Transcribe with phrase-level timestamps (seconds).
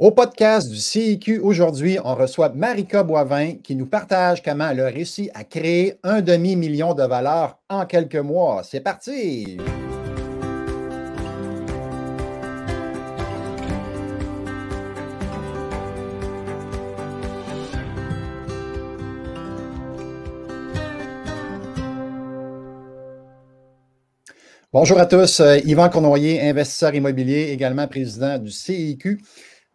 [0.00, 4.86] Au podcast du CIQ aujourd'hui, on reçoit Marika Boivin qui nous partage comment elle a
[4.90, 8.62] réussi à créer un demi-million de valeurs en quelques mois.
[8.62, 9.58] C'est parti!
[24.72, 29.18] Bonjour à tous, euh, Yvan Cournoyer, investisseur immobilier, également président du CIQ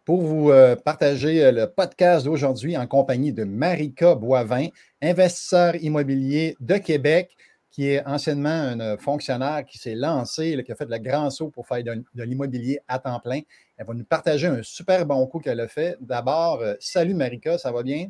[0.04, 4.68] pour vous euh, partager euh, le podcast d'aujourd'hui en compagnie de Marika Boivin,
[5.02, 7.34] investisseur immobilier de Québec,
[7.70, 11.66] qui est anciennement un fonctionnaire qui s'est lancé, qui a fait le grand saut pour
[11.66, 13.40] faire de, l'immobilier à temps plein.
[13.76, 15.96] Elle va nous partager un super bon coup qu'elle a fait.
[16.00, 18.08] D'abord, euh, salut Marika, ça va bien?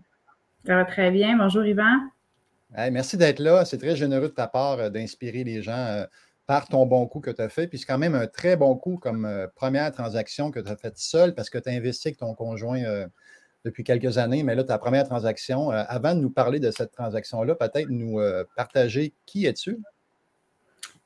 [0.66, 1.38] Ça va très bien.
[1.38, 2.10] Bonjour Yvan.
[2.90, 3.64] merci d'être là.
[3.64, 6.04] C'est très généreux de ta part d'inspirer les gens
[6.46, 7.66] par ton bon coup que tu as fait.
[7.66, 10.76] Puis c'est quand même un très bon coup comme euh, première transaction que tu as
[10.76, 13.06] faite seule parce que tu as investi avec ton conjoint euh,
[13.64, 14.42] depuis quelques années.
[14.42, 18.20] Mais là, ta première transaction, euh, avant de nous parler de cette transaction-là, peut-être nous
[18.56, 19.78] partager qui es-tu?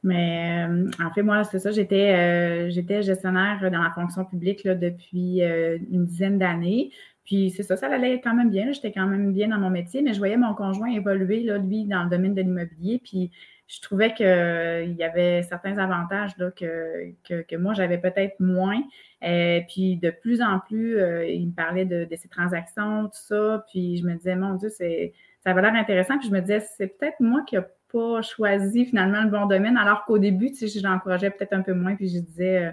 [0.05, 0.65] Mais
[1.05, 6.93] en fait, moi, c'est ça, j'étais, gestionnaire dans la fonction publique depuis une dizaine d'années.
[7.25, 8.73] Puis c'est ça, ça allait quand même bien.
[8.73, 11.85] J'étais quand même bien dans mon métier, mais je voyais mon conjoint évoluer, là, lui,
[11.85, 13.01] dans le domaine de l'immobilier.
[13.05, 13.33] Puis
[13.69, 18.81] je trouvais qu'il y avait certains avantages là, que, que, moi, j'avais peut-être moins.
[19.23, 23.11] Euh, puis de plus en plus, euh, il me parlait de, de, ses transactions, tout
[23.13, 23.65] ça.
[23.71, 25.13] Puis je me disais, mon Dieu, c'est,
[25.45, 26.19] ça avait l'air intéressant.
[26.19, 29.77] Puis je me disais, c'est peut-être moi qui n'ai pas choisi finalement le bon domaine,
[29.77, 31.95] alors qu'au début, tu sais, j'encourageais peut-être un peu moins.
[31.95, 32.73] Puis je disais,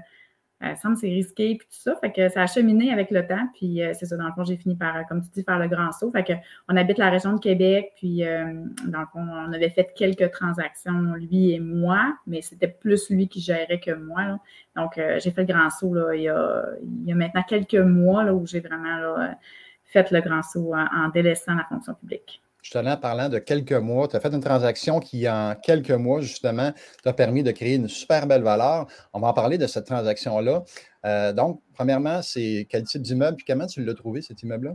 [0.63, 1.95] euh, euh, semble c'est risqué, puis tout ça.
[2.01, 4.43] Fait que ça a cheminé avec le temps, puis euh, c'est ça, dans le fond,
[4.43, 6.11] j'ai fini par, comme tu dis, faire le grand saut.
[6.11, 6.33] Fait que
[6.69, 8.53] on habite la région de Québec, puis euh,
[8.87, 13.27] dans le fond, on avait fait quelques transactions, lui et moi, mais c'était plus lui
[13.27, 14.39] qui gérait que moi.
[14.75, 17.75] Donc, j'ai fait le grand saut là, il, y a, il y a maintenant quelques
[17.75, 19.37] mois là, où j'ai vraiment là,
[19.85, 24.07] fait le grand saut en délaissant la fonction publique justement, en parlant de quelques mois,
[24.07, 26.73] tu as fait une transaction qui, en quelques mois, justement,
[27.03, 28.87] t'a permis de créer une super belle valeur.
[29.13, 30.63] On va en parler de cette transaction-là.
[31.05, 34.73] Euh, donc, premièrement, c'est quel type d'immeuble et comment tu l'as trouvé, cet immeuble-là?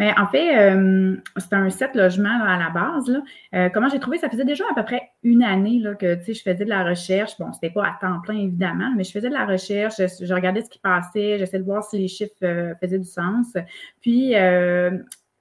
[0.00, 3.22] Mais en fait, euh, c'était un set logement à la base.
[3.54, 4.18] Euh, comment j'ai trouvé?
[4.18, 7.38] Ça faisait déjà à peu près une année là, que je faisais de la recherche.
[7.38, 10.62] Bon, c'était pas à temps plein, évidemment, mais je faisais de la recherche, je, regardais
[10.62, 13.52] ce qui passait, j'essayais de voir si les chiffres faisaient du sens.
[14.00, 14.34] Puis,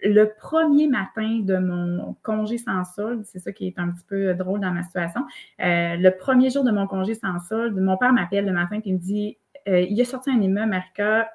[0.03, 4.33] le premier matin de mon congé sans solde, c'est ça qui est un petit peu
[4.33, 5.21] drôle dans ma situation.
[5.59, 8.91] Euh, le premier jour de mon congé sans solde, mon père m'appelle le matin et
[8.91, 11.29] me dit euh, Il a sorti un immeuble, Marika,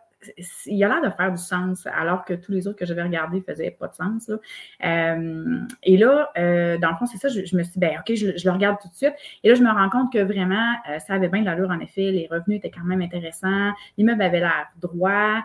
[0.67, 3.41] il a l'air de faire du sens, alors que tous les autres que j'avais regardés
[3.41, 4.31] faisaient pas de sens.
[4.85, 8.15] Euh, et là, euh, dans le fond, c'est ça, je, me suis dit, ben, OK,
[8.15, 9.15] je, le regarde tout de suite.
[9.43, 11.81] Et là, je me rends compte que vraiment, euh, ça avait bien de l'allure, en
[11.81, 12.11] effet.
[12.11, 13.73] Les revenus étaient quand même intéressants.
[13.97, 15.43] L'immeuble avait l'air droit.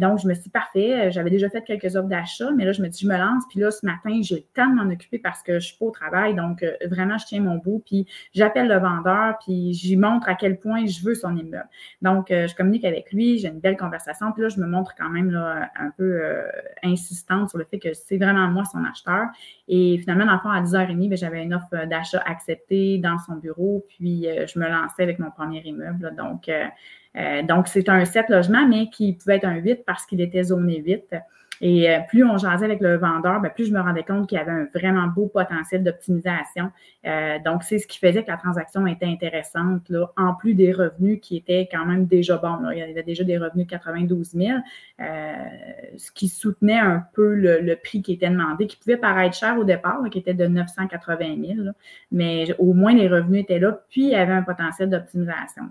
[0.00, 2.82] donc, je me suis dit, parfait, j'avais déjà fait quelques offres d'achat, mais là, je
[2.82, 3.44] me dis, je me lance.
[3.48, 5.86] Puis là, ce matin, j'ai le temps de m'en occuper parce que je suis pas
[5.86, 6.34] au travail.
[6.34, 7.82] Donc, vraiment, je tiens mon bout.
[7.84, 11.68] Puis, j'appelle le vendeur, puis j'y montre à quel point je veux son immeuble.
[12.02, 15.08] Donc, je communique avec lui, j'ai une belle conversation puis là, je me montre quand
[15.08, 16.42] même un peu euh,
[16.82, 19.26] insistante sur le fait que c'est vraiment moi son acheteur.
[19.68, 23.36] Et finalement, dans le fond, à 10h30, ben, j'avais une offre d'achat acceptée dans son
[23.36, 23.84] bureau.
[23.88, 26.14] Puis euh, je me lançais avec mon premier immeuble.
[26.16, 30.20] Donc, euh, donc c'est un 7 logements, mais qui pouvait être un 8 parce qu'il
[30.20, 31.14] était zoné 8.
[31.60, 34.38] Et euh, plus on jasait avec le vendeur, ben, plus je me rendais compte qu'il
[34.38, 36.70] y avait un vraiment beau potentiel d'optimisation.
[37.06, 40.72] Euh, donc, c'est ce qui faisait que la transaction était intéressante, là, en plus des
[40.72, 42.60] revenus qui étaient quand même déjà bons.
[42.60, 42.72] Là.
[42.72, 44.58] Il y avait déjà des revenus de 92 000,
[45.00, 45.34] euh,
[45.96, 49.64] ce qui soutenait un peu le, prix qui était demandé, qui pouvait paraître cher au
[49.64, 51.68] départ, qui était de 980 000,
[52.10, 55.64] mais au moins les revenus étaient là, puis il y avait un potentiel d'optimisation.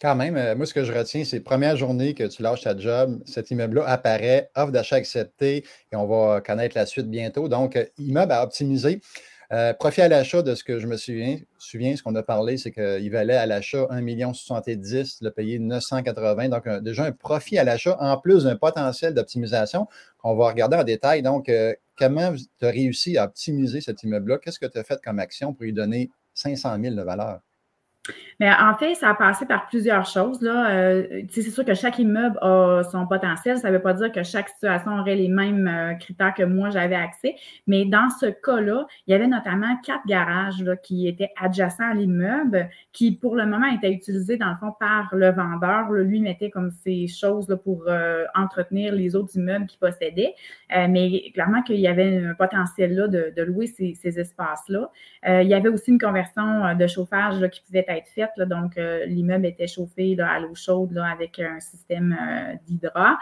[0.00, 2.76] Quand même, euh, moi, ce que je retiens, c'est première journée que tu lâches ta
[2.76, 7.48] job, cet immeuble-là apparaît, offre d'achat acceptée, et on va connaître la suite bientôt.
[7.48, 9.00] Donc, euh, immeuble à optimiser.
[9.52, 12.72] Euh, profit à l'achat, de ce que je me souviens, ce qu'on a parlé, c'est
[12.72, 17.96] qu'il valait à l'achat 1 70 le payer 980 Donc, déjà un profit à l'achat
[18.00, 19.86] en plus d'un potentiel d'optimisation
[20.18, 21.22] qu'on va regarder en détail.
[21.22, 21.50] Donc,
[21.96, 24.38] comment tu as réussi à optimiser cet immeuble-là?
[24.38, 27.40] Qu'est-ce que tu as fait comme action pour lui donner 500 000 de valeur?
[28.40, 30.40] Mais en fait, ça a passé par plusieurs choses.
[30.42, 33.58] Euh, c'est sûr que chaque immeuble a son potentiel.
[33.58, 36.70] Ça ne veut pas dire que chaque situation aurait les mêmes euh, critères que moi
[36.70, 37.36] j'avais accès.
[37.66, 41.94] Mais dans ce cas-là, il y avait notamment quatre garages là, qui étaient adjacents à
[41.94, 45.90] l'immeuble, qui pour le moment étaient utilisés dans le fond par le vendeur.
[45.92, 50.34] lui mettait comme ces choses là, pour euh, entretenir les autres immeubles qu'il possédait.
[50.70, 54.90] mais clairement qu'il y avait un potentiel là, de, louer ces, ces espaces-là.
[55.42, 58.30] il y avait aussi une conversion de chauffage qui pouvait être être faite.
[58.38, 58.76] donc,
[59.06, 62.16] l'immeuble était chauffé à l'eau chaude avec un système
[62.66, 63.18] d'hydra.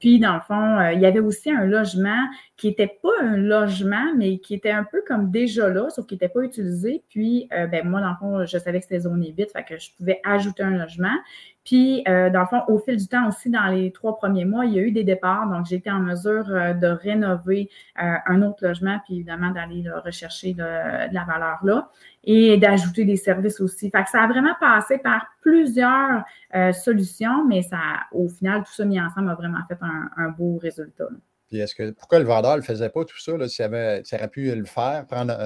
[0.00, 4.14] puis, dans le fond, il y avait aussi un logement qui n'était pas un logement,
[4.16, 7.02] mais qui était un peu comme déjà là, sauf qu'il n'était pas utilisé.
[7.08, 9.90] Puis, ben, moi, dans le fond, je savais que c'était zone vite, fait que je
[9.96, 11.16] pouvais ajouter un logement.
[11.64, 14.66] Puis, euh, dans le fond, au fil du temps aussi, dans les trois premiers mois,
[14.66, 15.48] il y a eu des départs.
[15.48, 17.70] Donc, j'ai été en mesure euh, de rénover
[18.02, 21.88] euh, un autre logement, puis évidemment d'aller rechercher de, la valeur là
[22.22, 23.90] et d'ajouter des services aussi.
[23.90, 26.24] Fait que ça a vraiment passé par plusieurs
[26.72, 27.78] solutions, mais ça,
[28.12, 29.78] au final, tout ça mis ensemble a vraiment fait
[30.16, 31.04] un, beau résultat.
[31.48, 33.32] Puis est-ce que pourquoi le vendeur ne faisait pas tout ça?
[33.46, 35.36] S'il avait, aurait pu le faire, prendre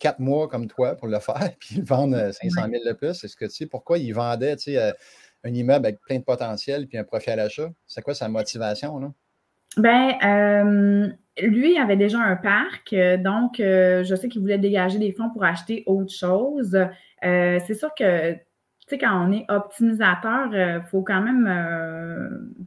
[0.00, 3.44] quatre mois comme toi pour le faire, puis vendre 500 000 de plus, est-ce que
[3.44, 4.92] tu sais pourquoi il vendait tu sais,
[5.44, 7.70] un immeuble avec plein de potentiel puis un profit à l'achat?
[7.86, 8.98] C'est quoi sa motivation?
[8.98, 9.12] Là?
[9.76, 11.08] Ben, euh,
[11.42, 15.30] lui avait déjà un parc, euh, donc euh, je sais qu'il voulait dégager des fonds
[15.30, 16.78] pour acheter autre chose.
[17.22, 18.40] c'est sûr que, tu
[18.86, 21.44] sais, quand on est optimisateur, il faut quand même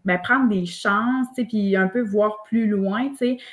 [0.04, 3.12] ben, prendre des chances, puis un peu voir plus loin.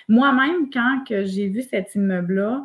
[0.08, 2.64] Moi-même, quand j'ai vu cet immeuble-là,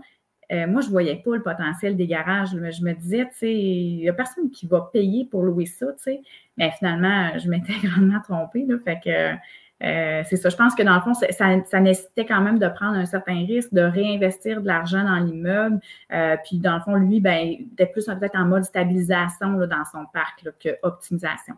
[0.52, 2.54] euh, moi, je ne voyais pas le potentiel des garages.
[2.56, 5.66] Mais je me disais, tu sais, il n'y a personne qui va payer pour louer
[5.66, 6.22] ça, tu sais.
[6.58, 8.76] Mais finalement, je m'étais grandement trompée, là.
[8.84, 9.38] Fait que
[9.82, 10.50] euh, c'est ça.
[10.50, 13.74] Je pense que dans le fond, ça, nécessitait quand même de prendre un certain risque,
[13.74, 15.80] de réinvestir de l'argent dans l'immeuble.
[16.12, 19.86] Euh, puis dans le fond, lui, ben, était plus peut-être en mode stabilisation là, dans
[19.86, 21.56] son parc que optimisation.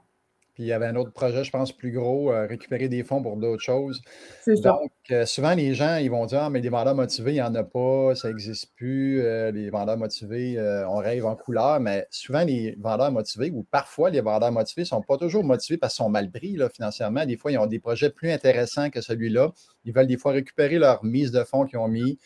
[0.53, 3.21] Puis il y avait un autre projet, je pense, plus gros, euh, récupérer des fonds
[3.21, 4.01] pour d'autres choses.
[4.42, 4.69] C'est ça.
[4.69, 7.42] Donc, euh, souvent, les gens, ils vont dire Ah, mais des vendeurs motivés, il n'y
[7.42, 9.21] en a pas, ça n'existe plus.
[9.21, 10.59] Euh, les vendeurs motivés,
[10.89, 11.80] on rêve en couleur.
[11.80, 15.77] Mais souvent, les vendeurs motivés, ou parfois, les vendeurs motivés ne sont pas toujours motivés
[15.77, 17.25] parce qu'ils sont mal pris là, financièrement.
[17.25, 19.51] Des fois, ils ont des projets plus intéressants que celui-là.
[19.86, 22.19] Ils veulent des fois récupérer leur mise de fonds qu'ils ont mis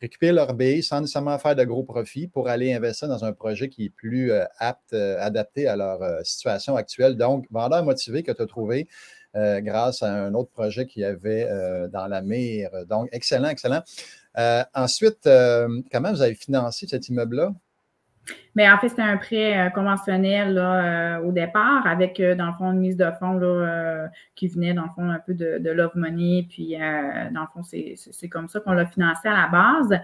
[0.00, 3.68] récupérer leur bille sans nécessairement faire de gros profits pour aller investir dans un projet
[3.68, 7.16] qui est plus euh, apte, euh, adapté à leur euh, situation actuelle.
[7.16, 8.88] Donc, vendeur motivé que tu as trouvé
[9.32, 11.48] grâce à un autre projet qu'il y avait
[11.92, 12.70] dans la mire.
[12.88, 13.80] Donc, excellent, excellent.
[14.74, 17.52] ensuite, comment vous avez financé cet immeuble-là?
[18.54, 22.52] Mais en fait, c'était un prêt euh, conventionnel euh, au départ avec, euh, dans le
[22.52, 23.40] fond, une mise de fonds
[24.34, 26.46] qui venait, dans le fond, un peu de, Love Money.
[26.48, 30.00] Puis, dans le fond, c'est comme ça qu'on l'a financé à la base.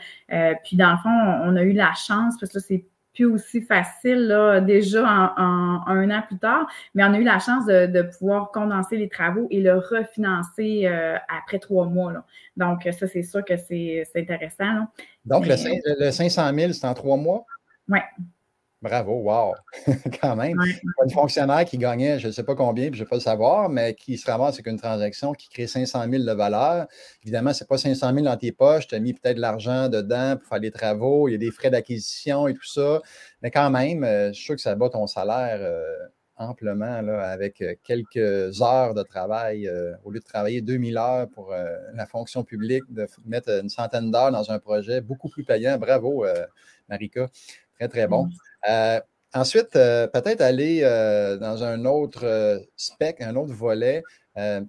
[0.64, 1.10] puis, dans le fond,
[1.44, 2.84] on a eu la chance, parce que c'est
[3.14, 7.38] plus aussi facile là, déjà en, un an plus tard, mais on a eu la
[7.38, 10.86] chance de, pouvoir condenser les travaux et le refinancer
[11.28, 12.12] après trois mois.
[12.56, 14.86] Donc, ça, c'est sûr que c'est intéressant.
[15.24, 17.44] Donc, le, le 500 000, c'est en trois mois?
[17.88, 17.98] Oui.
[18.82, 19.54] Bravo, wow!
[20.20, 20.58] Quand même.
[21.02, 23.22] Un fonctionnaire qui gagnait, je ne sais pas combien, puis je ne vais pas le
[23.22, 26.86] savoir, mais qui se ramasse avec une transaction qui crée 500 000 de valeur.
[27.22, 28.86] Évidemment, ce n'est pas 500 000 dans tes poches.
[28.86, 31.26] Tu as mis peut-être de l'argent dedans pour faire des travaux.
[31.26, 33.00] Il y a des frais d'acquisition et tout ça.
[33.40, 35.82] Mais quand même, euh, je suis sûr que ça bat ton salaire euh,
[36.36, 39.70] amplement là, avec euh, quelques heures de travail.
[40.04, 41.52] au lieu de travailler 2000 heures pour
[41.94, 45.78] la fonction publique, de mettre une centaine d'heures dans un projet beaucoup plus payant.
[45.78, 46.26] Bravo,
[46.88, 47.30] Marika.
[47.78, 48.28] Très, très bon.
[48.68, 49.00] Euh,
[49.34, 54.02] ensuite, euh, peut-être aller euh, dans un autre spec, un autre volet.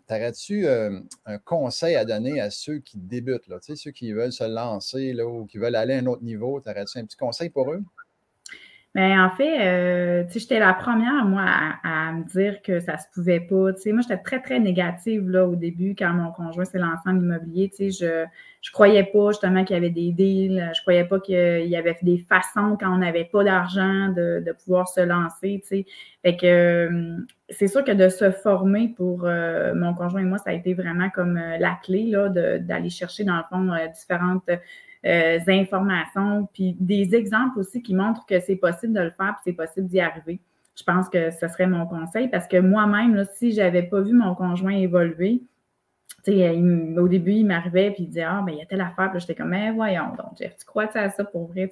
[0.07, 5.11] T'aurais-tu un conseil à donner à ceux qui débutent, là, ceux qui veulent se lancer
[5.11, 6.61] là, ou qui veulent aller à un autre niveau?
[6.61, 7.83] T'aurais-tu un petit conseil pour eux?
[8.97, 11.45] Mais en fait, euh, j'étais la première, moi,
[11.83, 13.71] à, me dire que ça se pouvait pas.
[13.75, 17.15] sais, moi, j'étais très, très négative là, au début quand mon conjoint s'est lancé en
[17.15, 17.71] immobilier.
[17.77, 20.71] Je ne croyais pas justement qu'il y avait des deals.
[20.75, 24.51] Je croyais pas qu'il y avait des façons quand on n'avait pas d'argent de, de,
[24.51, 25.61] pouvoir se lancer.
[25.63, 25.85] sais.
[26.23, 27.17] Fait que euh,
[27.49, 30.73] c'est sûr que de se former pour euh, mon conjoint et moi, ça a été
[30.73, 32.13] vraiment comme euh, la clé
[32.61, 34.49] d'aller chercher, dans le fond, différentes
[35.05, 39.41] euh, informations, puis des exemples aussi qui montrent que c'est possible de le faire, puis
[39.45, 40.39] c'est possible d'y arriver.
[40.75, 44.13] Je pense que ce serait mon conseil parce que moi-même, si je n'avais pas vu
[44.13, 45.41] mon conjoint évoluer,
[46.27, 49.11] au début, il m'arrivait puis il disait Ah, ben, il y a telle affaire.
[49.11, 51.71] Puis j'étais comme, mais voyons donc, tu crois à ça pour vrai?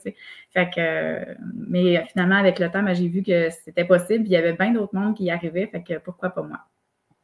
[0.53, 4.23] Fait que, mais finalement, avec le temps, ben, j'ai vu que c'était possible.
[4.23, 5.67] Puis il y avait bien d'autres mondes qui y arrivaient.
[5.67, 6.59] Fait que pourquoi pas moi?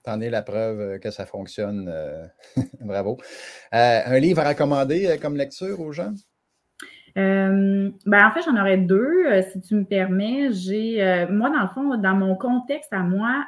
[0.04, 1.88] T'en es la preuve euh, que ça fonctionne.
[1.88, 2.26] Euh,
[2.82, 3.18] bravo.
[3.74, 6.14] Euh, un livre à recommander comme lecture aux gens?
[7.14, 10.54] ben en fait, j'en aurais deux, si tu me permets.
[10.54, 13.46] J'ai, moi, dans le fond, dans mon contexte à moi,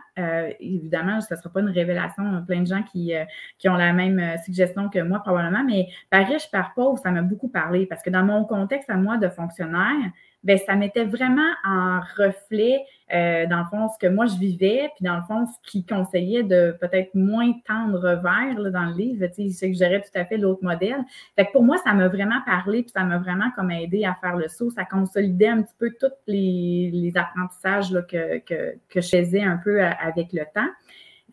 [0.60, 3.14] évidemment, ce ne sera pas une révélation, plein de gens qui,
[3.58, 7.22] qui ont la même suggestion que moi, probablement, mais par riche, par pauvre, ça m'a
[7.22, 10.12] beaucoup parlé parce que dans mon contexte à moi de fonctionnaire,
[10.44, 12.84] ben ça mettait vraiment en reflet,
[13.14, 15.86] euh, dans le fond, ce que moi je vivais, puis dans le fond, ce qui
[15.86, 19.26] conseillait de peut-être moins tendre vers là, dans le livre.
[19.28, 21.04] Tu sais, que j'aurais tout à fait l'autre modèle.
[21.36, 24.16] Fait que pour moi, ça m'a vraiment parlé, puis ça m'a vraiment comme aidé à
[24.20, 24.70] faire le saut.
[24.72, 29.44] Ça consolidait un petit peu tous les, les apprentissages là, que, que, que je faisais
[29.44, 30.70] un peu euh, avec le temps.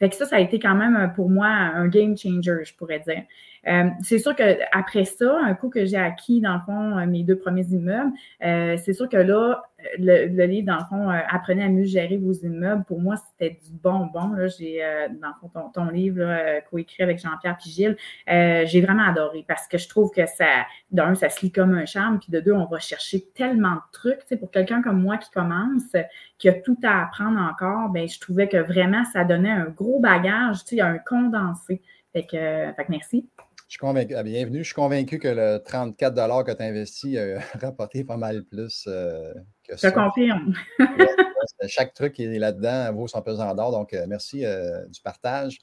[0.00, 2.75] Fait que ça, ça a été quand même euh, pour moi un game changer, je
[2.75, 3.23] pourrais dire.
[3.69, 7.23] Euh, c'est sûr qu'après ça, un coup que j'ai acquis, dans le fond, euh, mes
[7.23, 9.62] deux premiers immeubles, euh, c'est sûr que là,
[9.99, 13.72] le, livre, dans le fond, Apprenez à mieux gérer vos immeubles, pour moi, c'était du
[13.72, 14.32] bonbon.
[14.32, 14.80] Là, j'ai,
[15.20, 16.22] dans le fond, ton, livre,
[16.70, 17.96] coécrit avec Jean-Pierre Pigil,
[18.26, 21.87] j'ai vraiment adoré parce que je trouve que ça, d'un, ça se lit comme un
[21.87, 24.20] charme, puis de deux, on va chercher tellement de trucs.
[24.38, 25.92] Pour quelqu'un comme moi qui commence,
[26.38, 30.00] qui a tout à apprendre encore, ben je trouvais que vraiment, ça donnait un gros
[30.00, 31.82] bagage, un condensé.
[32.12, 32.37] Fait que,
[32.76, 33.28] fait que merci.
[33.71, 34.59] Je suis convaincu, ah, bienvenue.
[34.59, 38.85] Je suis convaincu que le 34 que tu as investi a rapporté pas mal plus
[38.89, 39.91] euh, que ça.
[39.91, 40.55] Je confirme.
[41.69, 43.71] chaque truc qui est là-dedans vaut son pesant d'or.
[43.71, 45.61] Donc, euh, merci euh, du partage.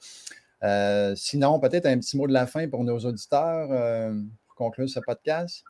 [1.18, 3.68] sinon, peut-être un petit mot de la fin pour nos auditeurs
[4.48, 5.66] pour conclure ce podcast.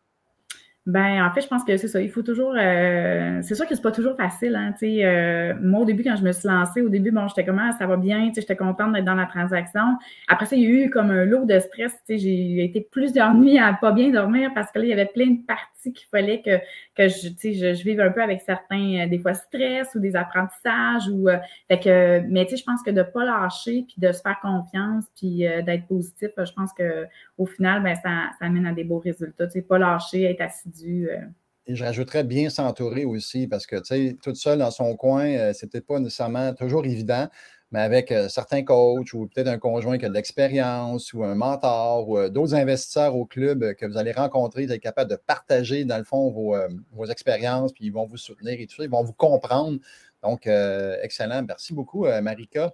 [0.87, 1.99] Ben, en fait, je pense que c'est ça.
[1.99, 2.53] Il faut toujours.
[2.57, 4.55] Euh, c'est sûr que c'est pas toujours facile.
[4.55, 7.69] Hein, euh, moi, au début, quand je me suis lancée, au début, bon, j'étais comment
[7.69, 9.81] ah, ça va bien, j'étais contente d'être dans la transaction.
[10.29, 11.93] Après ça, il y a eu comme un lot de stress.
[12.07, 15.31] J'ai été plusieurs nuits à pas bien dormir parce que là, il y avait plein
[15.31, 16.57] de parties qu'il fallait que,
[16.95, 20.15] que je, je, je vive un peu avec certains, euh, des fois, stress ou des
[20.15, 21.09] apprentissages.
[21.09, 21.35] Ou, euh,
[21.67, 25.03] fait que, mais je pense que de ne pas lâcher, puis de se faire confiance,
[25.17, 29.47] puis d'être positif, je pense qu'au final, ben, ça, ça mène à des beaux résultats.
[29.67, 31.21] Pas lâcher, être assidu euh.
[31.65, 35.27] Et je rajouterais bien s'entourer aussi, parce que, tu sais, toute seule dans son coin,
[35.27, 37.27] euh, c'est peut-être pas nécessairement toujours évident,
[37.71, 41.35] mais avec euh, certains coachs ou peut-être un conjoint qui a de l'expérience ou un
[41.35, 45.83] mentor ou d'autres investisseurs au club que vous allez rencontrer, vous êtes capable de partager,
[45.83, 49.03] dans le fond, vos, expériences, puis ils vont vous soutenir et tout ça, ils vont
[49.03, 49.79] vous comprendre.
[50.23, 51.43] Donc, excellent.
[51.43, 52.73] Merci beaucoup, Marika.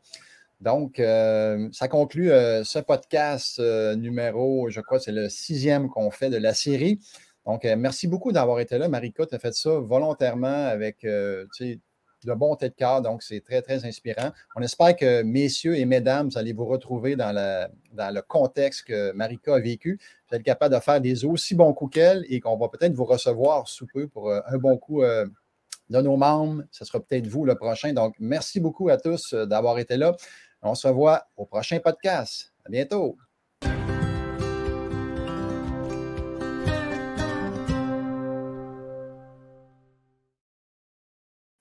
[0.61, 6.53] Donc, ça conclut ce podcast numéro, je crois, c'est le sixième qu'on fait de la
[6.53, 6.99] série.
[7.45, 8.87] Donc, euh, merci beaucoup d'avoir été là.
[8.87, 13.01] Marika, tu as fait ça volontairement avec euh, de bon tête de cœur.
[13.01, 14.31] Donc, c'est très, très inspirant.
[14.55, 19.55] On espère que, messieurs et mesdames, vous allez vous retrouver dans, le contexte que Marika
[19.55, 19.99] a vécu.
[20.29, 23.05] Vous êtes capable de faire des aussi bons coups qu'elle et qu'on va peut-être vous
[23.05, 26.63] recevoir sous peu pour euh, un bon coup de nos membres.
[26.71, 27.91] Ce sera peut-être vous le prochain.
[27.91, 30.15] Donc, merci beaucoup à tous d'avoir été là.
[30.61, 32.53] On se revoit au prochain podcast.
[32.65, 33.17] À bientôt.